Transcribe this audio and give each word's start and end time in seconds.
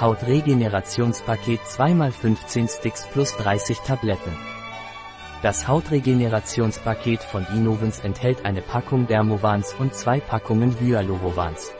Hautregenerationspaket 0.00 1.60
2x15 1.60 2.78
Sticks 2.78 3.06
plus 3.12 3.36
30 3.36 3.80
Tabletten. 3.80 4.34
Das 5.42 5.68
Hautregenerationspaket 5.68 7.22
von 7.22 7.46
Innovens 7.54 8.00
enthält 8.00 8.46
eine 8.46 8.62
Packung 8.62 9.06
Dermovans 9.06 9.74
und 9.78 9.94
zwei 9.94 10.20
Packungen 10.20 10.74
Hyalurovans. 10.80 11.72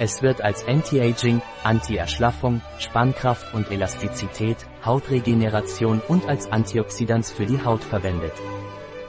Es 0.00 0.22
wird 0.22 0.42
als 0.42 0.66
Anti-Aging, 0.66 1.40
Anti-Erschlaffung, 1.62 2.60
Spannkraft 2.78 3.54
und 3.54 3.70
Elastizität, 3.70 4.58
Hautregeneration 4.84 6.00
und 6.08 6.26
als 6.28 6.50
Antioxidans 6.50 7.30
für 7.30 7.46
die 7.46 7.64
Haut 7.64 7.84
verwendet. 7.84 8.32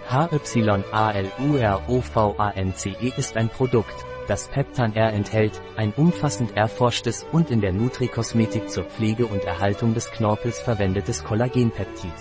HYALUROVANCE 0.08 1.26
ist 3.18 3.38
ein 3.38 3.50
Produkt, 3.50 4.06
das 4.28 4.48
Peptan 4.48 4.96
R 4.96 5.12
enthält, 5.14 5.60
ein 5.76 5.94
umfassend 5.94 6.56
erforschtes 6.56 7.26
und 7.32 7.50
in 7.50 7.62
der 7.62 7.74
Nutri-Kosmetik 7.74 8.70
zur 8.70 8.84
Pflege 8.84 9.26
und 9.26 9.44
Erhaltung 9.46 9.94
des 9.96 10.12
Knorpels 10.12 10.60
verwendetes 10.60 11.24
Kollagenpeptid. 11.24 12.14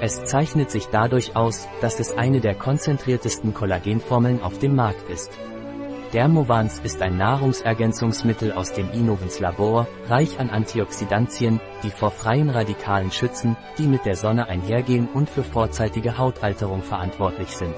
Es 0.00 0.24
zeichnet 0.24 0.70
sich 0.70 0.86
dadurch 0.86 1.34
aus, 1.34 1.66
dass 1.80 1.98
es 1.98 2.16
eine 2.16 2.40
der 2.40 2.54
konzentriertesten 2.54 3.52
Kollagenformeln 3.54 4.42
auf 4.42 4.58
dem 4.58 4.76
Markt 4.76 5.08
ist. 5.10 5.32
Dermovans 6.12 6.80
ist 6.80 7.00
ein 7.02 7.16
Nahrungsergänzungsmittel 7.18 8.52
aus 8.52 8.72
dem 8.72 8.90
Innovens 8.92 9.40
Labor, 9.40 9.86
reich 10.06 10.40
an 10.40 10.48
Antioxidantien, 10.48 11.60
die 11.82 11.90
vor 11.90 12.10
freien 12.10 12.48
Radikalen 12.48 13.10
schützen, 13.10 13.58
die 13.76 13.86
mit 13.86 14.06
der 14.06 14.16
Sonne 14.16 14.48
einhergehen 14.48 15.06
und 15.12 15.28
für 15.28 15.44
vorzeitige 15.44 16.16
Hautalterung 16.16 16.80
verantwortlich 16.82 17.50
sind. 17.50 17.74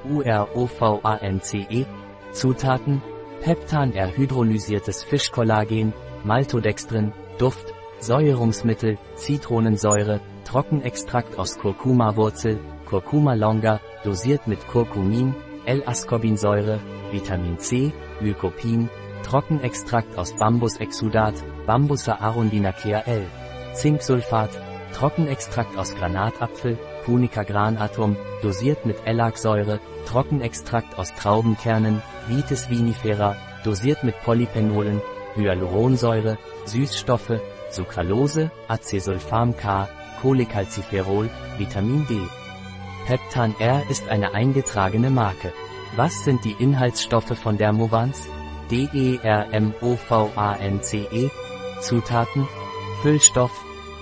Zutaten 2.31 3.01
Peptan-R-hydrolysiertes 3.41 5.03
Fischkollagen, 5.03 5.93
Maltodextrin, 6.23 7.13
Duft, 7.37 7.73
Säuerungsmittel, 7.99 8.97
Zitronensäure, 9.15 10.21
Trockenextrakt 10.45 11.37
aus 11.37 11.57
Kurkuma-Wurzel, 11.57 12.59
Curcuma 12.85 13.33
longa, 13.33 13.79
dosiert 14.03 14.47
mit 14.47 14.67
Curcumin, 14.67 15.35
L-Ascorbinsäure, 15.65 16.79
Vitamin 17.11 17.57
C, 17.57 17.91
Lycopin, 18.19 18.89
Trockenextrakt 19.23 20.17
aus 20.17 20.33
Bambusexudat, 20.33 21.33
Bambusa 21.65 22.15
arundinacea 22.19 22.99
L, 23.01 23.25
Zinksulfat, 23.73 24.51
Trockenextrakt 24.93 25.77
aus 25.77 25.95
Granatapfel, 25.95 26.77
Punica 27.05 27.43
granatum, 27.43 28.17
dosiert 28.41 28.85
mit 28.85 28.97
Ellagsäure, 29.05 29.79
Trockenextrakt 30.07 30.97
aus 30.97 31.13
Traubenkernen, 31.13 32.01
Vitis 32.27 32.69
vinifera, 32.69 33.35
dosiert 33.63 34.03
mit 34.03 34.19
Polyphenolen, 34.23 35.01
Hyaluronsäure, 35.35 36.39
Süßstoffe, 36.65 37.39
Sucralose, 37.69 38.49
Acesulfam 38.67 39.55
K, 39.55 39.87
Cholecalciferol, 40.19 41.29
Vitamin 41.59 42.07
D. 42.07 42.17
Peptan 43.05 43.53
R 43.59 43.83
ist 43.89 44.09
eine 44.09 44.33
eingetragene 44.33 45.11
Marke. 45.11 45.53
Was 45.95 46.23
sind 46.23 46.43
die 46.43 46.55
Inhaltsstoffe 46.57 47.37
von 47.37 47.57
Dermovans? 47.59 48.27
DERMOVANCE 48.71 49.77
e? 51.11 51.29
Zutaten 51.81 52.47
Füllstoff 53.03 53.51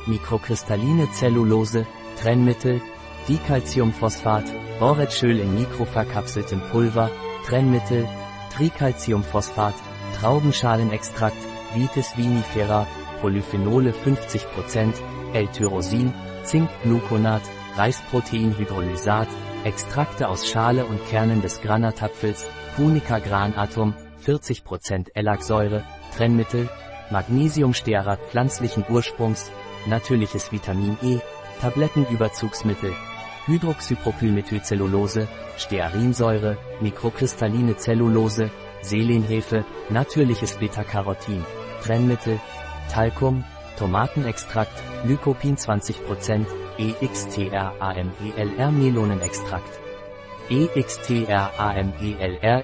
Mikrokristalline 0.06 1.12
Zellulose 1.12 1.86
Trennmittel 2.22 2.82
Dicalciumphosphat 3.28 4.44
Boretschöl 4.80 5.40
in 5.40 5.56
mikroverkapseltem 5.56 6.62
Pulver 6.72 7.10
Trennmittel 7.46 8.08
Tricalciumphosphat 8.56 9.76
Traubenschalenextrakt 10.20 11.38
Vitis 11.74 12.18
vinifera 12.18 12.86
Polyphenole 13.22 13.94
50%, 13.94 14.96
L-Tyrosin, 15.34 16.14
Zinkgluconat, 16.44 17.42
Reisproteinhydrolysat, 17.78 19.30
Extrakte 19.64 20.28
aus 20.28 20.46
Schale 20.46 20.86
und 20.86 21.00
Kernen 21.10 21.42
des 21.42 21.62
Granatapfels, 21.62 22.46
Punica 22.76 23.20
granatum, 23.20 23.94
40% 24.26 25.12
Ellagsäure, 25.16 25.86
Trennmittel, 26.18 26.70
Magnesiumstearat 27.12 28.20
pflanzlichen 28.30 28.84
Ursprungs, 28.90 29.50
natürliches 29.86 30.52
Vitamin 30.52 30.98
E, 31.02 31.20
Tablettenüberzugsmittel, 31.62 32.94
Hydroxypropylmethylcellulose, 33.48 35.28
Stearinsäure, 35.58 36.58
mikrokristalline 36.82 37.76
Zellulose, 37.78 38.50
Selenhefe, 38.82 39.66
natürliches 39.90 40.58
Beta-Carotin, 40.58 41.44
Trennmittel, 41.84 42.40
Talkum, 42.90 43.44
Tomatenextrakt, 43.78 44.82
Lycopin 45.06 45.58
20%, 45.58 46.46
EXTRAMELR 46.78 48.72
Melonenextrakt. 48.72 49.80
EXTRAMELR 50.50 51.44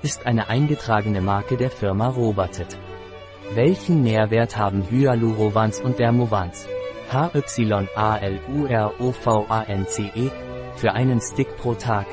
ist 0.04 0.26
eine 0.26 0.50
eingetragene 0.50 1.22
Marke 1.22 1.58
der 1.58 1.72
Firma 1.72 2.08
Robatet. 2.08 2.78
Welchen 3.54 4.04
Nährwert 4.04 4.56
haben 4.58 4.84
Hyalurovans 4.90 5.80
und 5.82 6.00
Dermovans? 6.00 6.68
HYALUROVANCE 7.12 7.80
für 10.80 10.94
einen 10.94 11.20
Stick 11.20 11.58
pro 11.58 11.74
Tag. 11.74 12.08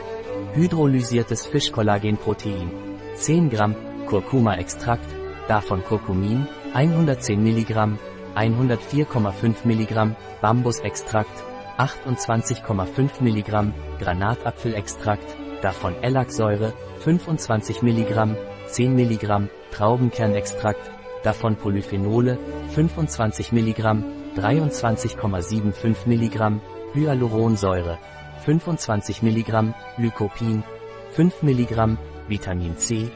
Hydrolysiertes 0.54 1.46
Fischkollagenprotein. 1.46 2.70
10 3.14 3.48
Gramm 3.48 3.76
Kurkuma-Extrakt, 4.06 5.08
davon 5.48 5.84
Kurkumin, 5.84 6.46
110 6.74 7.42
Milligramm, 7.42 7.98
104,5 8.34 9.54
Milligramm 9.64 10.16
Bambusextrakt, 10.40 11.44
28,5 11.78 13.22
Milligramm 13.22 13.72
Granatapfelextrakt, 13.98 15.36
davon 15.62 15.94
Ellagsäure, 16.02 16.72
25 17.00 17.82
Milligramm, 17.82 18.36
10 18.66 18.94
Milligramm 18.94 19.48
Traubenkernextrakt, 19.70 20.90
davon 21.22 21.56
Polyphenole, 21.56 22.38
25 22.74 23.52
Milligramm, 23.52 24.04
23,75 24.36 26.06
Milligramm 26.06 26.60
Hyaluronsäure, 26.94 27.98
25 28.46 29.22
Milligramm 29.22 29.74
Lycopin, 29.96 30.62
5 31.10 31.42
Milligramm 31.42 31.98
Vitamin 32.28 32.76
C, 32.78 33.10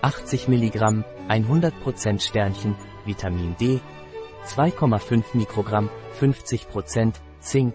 80 0.00 0.46
Milligramm 0.46 1.04
100% 1.28 2.20
Sternchen, 2.20 2.76
Vitamin 3.04 3.56
D, 3.60 3.80
2,5 4.46 5.24
Mikrogramm, 5.34 5.90
50% 6.20 7.14
Zink, 7.40 7.74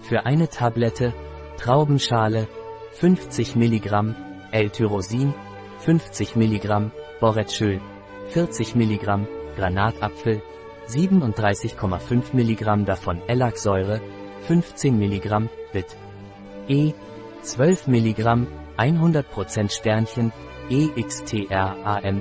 für 0.02 0.26
eine 0.26 0.50
Tablette, 0.50 1.14
Traubenschale, 1.56 2.46
50 2.93 3.56
Milligramm, 3.56 4.14
L-Tyrosin, 4.50 5.32
50 5.79 6.37
Milligramm, 6.37 6.93
Boretschöl, 7.19 7.81
40 8.29 8.75
Milligramm, 8.75 9.26
Granatapfel, 9.56 10.43
37,5 10.90 12.32
Milligramm 12.32 12.84
davon 12.84 13.20
Ellagsäure, 13.28 14.00
15 14.48 14.98
Milligramm, 14.98 15.48
Bit. 15.72 15.96
E, 16.69 16.92
12 17.44 17.87
Milligramm, 17.87 18.48
100% 18.76 19.70
Sternchen, 19.70 20.32
EXTRAMELR 20.69 22.14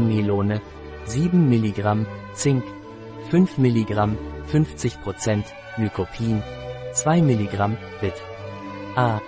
Melone, 0.00 0.60
7 1.04 1.48
Milligramm, 1.48 2.06
Zink, 2.34 2.64
5 3.30 3.58
Milligramm, 3.58 4.16
50% 4.52 5.44
Lycopin, 5.76 6.42
2 6.94 7.22
Milligramm, 7.22 7.76
Bit. 8.00 8.14
A, 8.96 9.20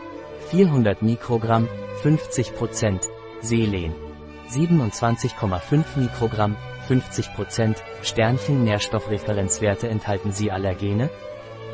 400 0.50 1.02
Mikrogramm, 1.02 1.68
50% 2.02 3.00
Selen, 3.42 3.92
27,5 4.50 5.84
Mikrogramm, 5.96 6.56
50% 6.88 7.76
Sternchen 8.02 8.64
Nährstoffreferenzwerte 8.64 9.88
enthalten 9.88 10.32
sie 10.32 10.50
Allergene? 10.50 11.10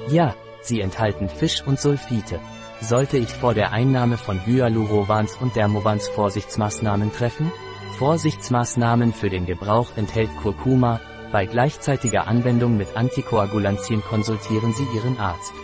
Ja, 0.08 0.34
sie 0.60 0.80
enthalten 0.80 1.28
Fisch 1.28 1.62
und 1.64 1.80
Sulfite. 1.80 2.40
Sollte 2.80 3.16
ich 3.16 3.28
vor 3.28 3.54
der 3.54 3.72
Einnahme 3.72 4.18
von 4.18 4.44
Hyalurovans 4.44 5.36
und 5.36 5.54
Dermovans 5.54 6.08
Vorsichtsmaßnahmen 6.08 7.12
treffen? 7.12 7.52
Vorsichtsmaßnahmen 7.98 9.12
für 9.12 9.30
den 9.30 9.46
Gebrauch 9.46 9.88
enthält 9.96 10.30
Kurkuma, 10.42 11.00
bei 11.30 11.46
gleichzeitiger 11.46 12.26
Anwendung 12.26 12.76
mit 12.76 12.94
Antikoagulantien 12.94 14.02
konsultieren 14.02 14.74
Sie 14.74 14.86
Ihren 14.94 15.18
Arzt. 15.18 15.54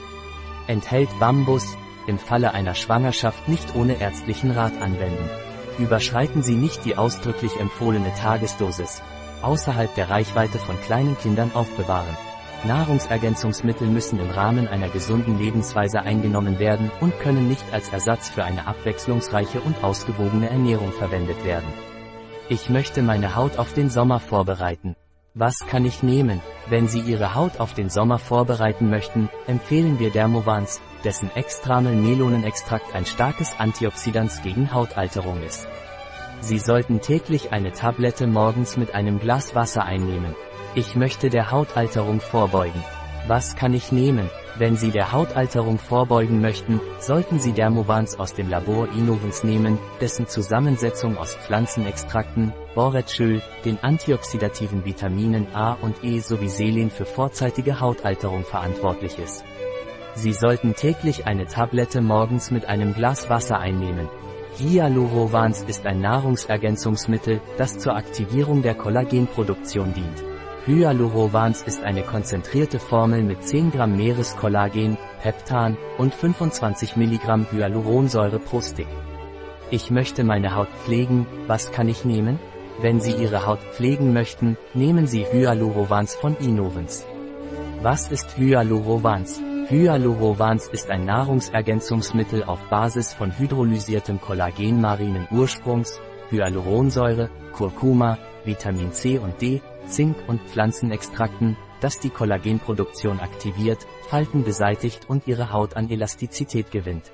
Enthält 0.66 1.10
Bambus, 1.20 1.76
im 2.06 2.18
Falle 2.18 2.54
einer 2.54 2.74
Schwangerschaft 2.74 3.48
nicht 3.48 3.74
ohne 3.74 4.00
ärztlichen 4.00 4.50
Rat 4.50 4.80
anwenden. 4.80 5.28
Überschreiten 5.78 6.42
Sie 6.42 6.54
nicht 6.54 6.84
die 6.86 6.96
ausdrücklich 6.96 7.60
empfohlene 7.60 8.12
Tagesdosis. 8.14 9.02
Außerhalb 9.42 9.94
der 9.94 10.10
Reichweite 10.10 10.58
von 10.58 10.80
kleinen 10.80 11.16
Kindern 11.18 11.50
aufbewahren. 11.54 12.16
Nahrungsergänzungsmittel 12.64 13.86
müssen 13.86 14.18
im 14.18 14.30
Rahmen 14.30 14.66
einer 14.66 14.88
gesunden 14.88 15.38
Lebensweise 15.38 16.00
eingenommen 16.00 16.58
werden 16.58 16.90
und 17.00 17.18
können 17.20 17.48
nicht 17.48 17.64
als 17.72 17.90
Ersatz 17.90 18.28
für 18.28 18.44
eine 18.44 18.66
abwechslungsreiche 18.66 19.60
und 19.60 19.82
ausgewogene 19.84 20.50
Ernährung 20.50 20.92
verwendet 20.92 21.44
werden. 21.44 21.68
Ich 22.48 22.68
möchte 22.68 23.02
meine 23.02 23.36
Haut 23.36 23.58
auf 23.58 23.74
den 23.74 23.90
Sommer 23.90 24.18
vorbereiten. 24.18 24.96
Was 25.34 25.66
kann 25.68 25.84
ich 25.84 26.02
nehmen? 26.02 26.40
Wenn 26.68 26.88
Sie 26.88 27.00
Ihre 27.00 27.36
Haut 27.36 27.60
auf 27.60 27.74
den 27.74 27.90
Sommer 27.90 28.18
vorbereiten 28.18 28.90
möchten, 28.90 29.28
empfehlen 29.46 30.00
wir 30.00 30.10
Dermovans, 30.10 30.80
dessen 31.04 31.30
Extramel-Melonenextrakt 31.36 32.92
ein 32.92 33.06
starkes 33.06 33.54
Antioxidant 33.58 34.42
gegen 34.42 34.72
Hautalterung 34.72 35.40
ist. 35.42 35.68
Sie 36.40 36.58
sollten 36.58 37.00
täglich 37.00 37.52
eine 37.52 37.72
Tablette 37.72 38.26
morgens 38.26 38.76
mit 38.76 38.94
einem 38.94 39.18
Glas 39.18 39.54
Wasser 39.54 39.84
einnehmen. 39.84 40.34
Ich 40.74 40.94
möchte 40.94 41.30
der 41.30 41.50
Hautalterung 41.50 42.20
vorbeugen. 42.20 42.82
Was 43.26 43.56
kann 43.56 43.74
ich 43.74 43.92
nehmen? 43.92 44.30
Wenn 44.56 44.76
Sie 44.76 44.90
der 44.90 45.12
Hautalterung 45.12 45.78
vorbeugen 45.78 46.40
möchten, 46.40 46.80
sollten 46.98 47.38
Sie 47.38 47.52
Dermovans 47.52 48.18
aus 48.18 48.34
dem 48.34 48.48
Labor 48.48 48.88
Innovens 48.92 49.44
nehmen, 49.44 49.78
dessen 50.00 50.26
Zusammensetzung 50.26 51.16
aus 51.16 51.34
Pflanzenextrakten, 51.34 52.52
Boretschöl, 52.74 53.42
den 53.64 53.78
antioxidativen 53.82 54.84
Vitaminen 54.84 55.54
A 55.54 55.74
und 55.74 56.02
E 56.02 56.20
sowie 56.20 56.48
Selen 56.48 56.90
für 56.90 57.04
vorzeitige 57.04 57.80
Hautalterung 57.80 58.44
verantwortlich 58.44 59.18
ist. 59.18 59.44
Sie 60.14 60.32
sollten 60.32 60.74
täglich 60.74 61.26
eine 61.26 61.46
Tablette 61.46 62.00
morgens 62.00 62.50
mit 62.50 62.66
einem 62.66 62.94
Glas 62.94 63.28
Wasser 63.30 63.58
einnehmen. 63.60 64.08
Hyalurovans 64.60 65.62
ist 65.68 65.86
ein 65.86 66.00
Nahrungsergänzungsmittel, 66.00 67.40
das 67.58 67.78
zur 67.78 67.94
Aktivierung 67.94 68.62
der 68.62 68.74
Kollagenproduktion 68.74 69.94
dient. 69.94 70.24
Hyalurovans 70.66 71.62
ist 71.62 71.84
eine 71.84 72.02
konzentrierte 72.02 72.80
Formel 72.80 73.22
mit 73.22 73.44
10 73.44 73.70
Gramm 73.70 73.96
Meereskollagen, 73.96 74.98
Peptan 75.22 75.76
und 75.96 76.12
25 76.12 76.96
Milligramm 76.96 77.46
Hyaluronsäure 77.52 78.40
pro 78.40 78.60
Stick. 78.60 78.88
Ich 79.70 79.92
möchte 79.92 80.24
meine 80.24 80.56
Haut 80.56 80.68
pflegen, 80.84 81.26
was 81.46 81.70
kann 81.70 81.88
ich 81.88 82.04
nehmen? 82.04 82.40
Wenn 82.80 83.00
Sie 83.00 83.12
Ihre 83.12 83.46
Haut 83.46 83.60
pflegen 83.60 84.12
möchten, 84.12 84.56
nehmen 84.74 85.06
Sie 85.06 85.24
Hyalurovans 85.24 86.16
von 86.16 86.36
Innovens. 86.36 87.06
Was 87.80 88.10
ist 88.10 88.36
Hyalurovans? 88.36 89.40
Hyalurovans 89.70 90.66
ist 90.68 90.88
ein 90.88 91.04
Nahrungsergänzungsmittel 91.04 92.42
auf 92.42 92.58
Basis 92.70 93.12
von 93.12 93.38
hydrolysiertem 93.38 94.18
Kollagen 94.18 94.80
marinen 94.80 95.28
Ursprungs, 95.30 96.00
Hyaluronsäure, 96.30 97.28
Kurkuma, 97.52 98.16
Vitamin 98.46 98.92
C 98.92 99.18
und 99.18 99.42
D, 99.42 99.60
Zink 99.86 100.16
und 100.26 100.40
Pflanzenextrakten, 100.40 101.58
das 101.82 102.00
die 102.00 102.08
Kollagenproduktion 102.08 103.20
aktiviert, 103.20 103.86
Falten 104.08 104.42
beseitigt 104.42 105.00
und 105.06 105.26
ihre 105.26 105.52
Haut 105.52 105.76
an 105.76 105.90
Elastizität 105.90 106.70
gewinnt. 106.70 107.12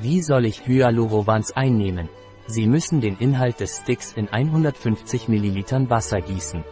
Wie 0.00 0.22
soll 0.22 0.44
ich 0.44 0.64
Hyalurovans 0.64 1.50
einnehmen? 1.50 2.08
Sie 2.46 2.68
müssen 2.68 3.00
den 3.00 3.18
Inhalt 3.18 3.58
des 3.58 3.78
Sticks 3.78 4.12
in 4.12 4.28
150 4.28 5.26
ml 5.26 5.90
Wasser 5.90 6.20
gießen. 6.20 6.62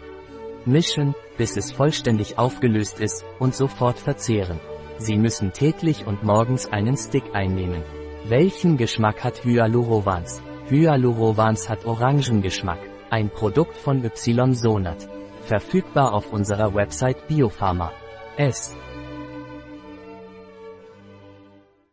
Mischen, 0.66 1.16
bis 1.36 1.56
es 1.56 1.72
vollständig 1.72 2.38
aufgelöst 2.38 3.00
ist, 3.00 3.24
und 3.40 3.56
sofort 3.56 3.98
verzehren. 3.98 4.60
Sie 5.00 5.16
müssen 5.16 5.52
täglich 5.52 6.06
und 6.06 6.24
morgens 6.24 6.66
einen 6.70 6.94
Stick 6.94 7.24
einnehmen. 7.32 7.82
Welchen 8.28 8.76
Geschmack 8.76 9.24
hat 9.24 9.42
Hyalurovans? 9.44 10.42
Hyalurovans 10.68 11.70
hat 11.70 11.86
Orangengeschmack. 11.86 12.78
Ein 13.08 13.30
Produkt 13.30 13.78
von 13.78 14.04
Y-Sonat. 14.04 15.08
Verfügbar 15.46 16.12
auf 16.12 16.34
unserer 16.34 16.74
Website 16.74 17.26
Biopharma. 17.28 17.92
S. 18.36 18.76